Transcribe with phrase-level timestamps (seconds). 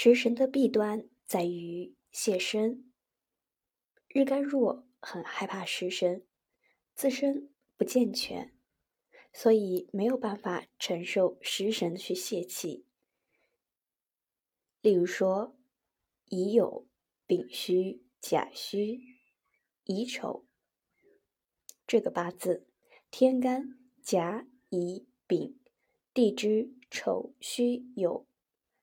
[0.00, 2.88] 食神的弊端在于泄身，
[4.06, 6.24] 日干弱，很害怕食神，
[6.94, 8.54] 自身不健全，
[9.32, 12.86] 所以没有办法承受食神去泄气。
[14.80, 15.58] 例如说，
[16.26, 16.86] 乙酉、
[17.26, 19.00] 丙戌、甲戌、
[19.82, 20.46] 乙丑
[21.88, 22.68] 这个八字，
[23.10, 25.58] 天干甲、乙、丙，
[26.14, 28.26] 地支丑、戌、酉。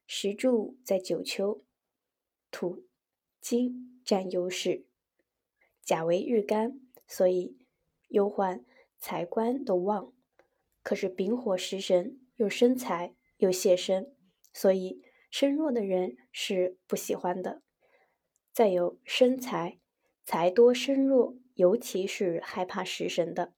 [0.06, 1.64] 石柱在九丘，
[2.50, 2.86] 土、
[3.40, 4.86] 金占优势，
[5.82, 7.58] 甲为日干，所以
[8.08, 8.64] 忧患
[8.98, 10.12] 财官都旺。
[10.82, 14.14] 可是丙火食神又生财又泄身，
[14.52, 17.62] 所以身弱的人是不喜欢的。
[18.52, 19.80] 再有身财，
[20.24, 23.52] 财多身弱，尤其是害怕食神的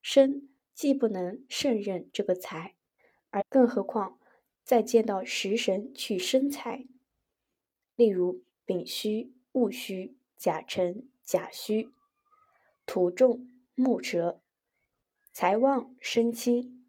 [0.00, 2.76] 身，既不能胜任这个财，
[3.30, 4.20] 而更何况。
[4.68, 6.84] 再见到食神去生财，
[7.96, 11.88] 例如丙戌、戊戌、甲辰、甲戌，
[12.84, 14.42] 土重木折，
[15.32, 16.84] 财旺身轻。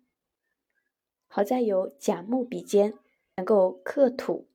[1.30, 2.96] 好在有甲木比肩，
[3.38, 4.50] 能够克土，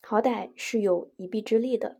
[0.00, 1.98] 好歹是有一臂之力的。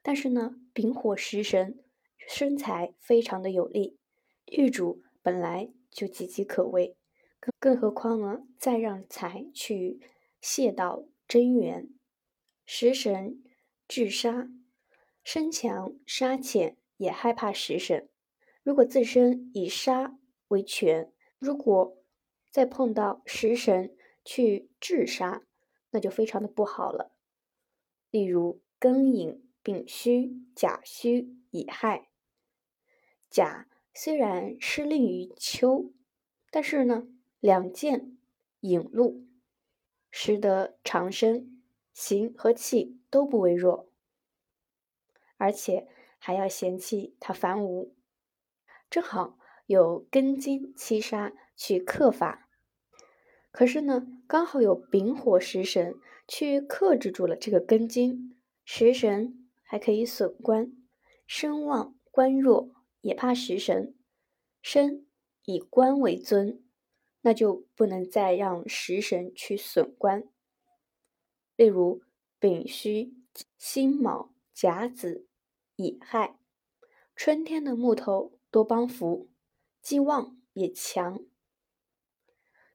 [0.00, 1.84] 但是呢，丙火食神
[2.16, 3.98] 生财非常的有利，
[4.46, 6.96] 玉主本来就岌岌可危。
[7.40, 8.46] 更更何况呢？
[8.58, 9.98] 再让财去
[10.42, 11.88] 泄到真元，
[12.66, 13.42] 食神
[13.88, 14.50] 制杀，
[15.24, 18.10] 身强杀浅，也害怕食神。
[18.62, 20.18] 如果自身以杀
[20.48, 21.96] 为权，如果
[22.50, 25.42] 再碰到食神去制杀，
[25.90, 27.16] 那就非常的不好了。
[28.10, 32.10] 例如庚寅、丙戌、甲戌、乙亥，
[33.30, 35.94] 甲虽然失令于秋，
[36.50, 37.08] 但是呢？
[37.40, 38.18] 两剑
[38.60, 39.26] 引路，
[40.10, 41.62] 使得长生
[41.94, 43.90] 形和气都不为弱，
[45.38, 47.94] 而且还要嫌弃他凡无，
[48.90, 52.48] 正好有根金七杀去克法。
[53.50, 55.94] 可是呢，刚好有丙火食神
[56.28, 60.70] 去克制住了这个根金，食神还可以损官，
[61.26, 63.96] 身旺官弱，也怕食神，
[64.60, 65.06] 身
[65.44, 66.62] 以官为尊。
[67.22, 70.28] 那就不能再让食神去损官，
[71.56, 72.02] 例如
[72.38, 73.14] 丙戌、
[73.58, 75.26] 辛卯、甲子、
[75.76, 76.38] 乙亥，
[77.14, 79.28] 春天的木头多帮扶，
[79.82, 81.22] 既旺也强，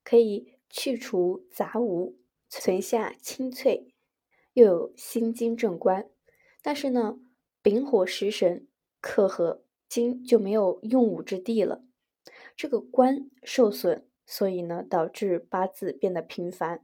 [0.04, 3.94] 可以去除杂物，存下清脆，
[4.54, 6.10] 又有心金正官。
[6.62, 7.20] 但是呢，
[7.62, 8.68] 丙火食神
[9.02, 11.84] 克合金，就没有用武之地了，
[12.56, 14.08] 这个官受损。
[14.26, 16.82] 所以呢，导致八字变得频繁。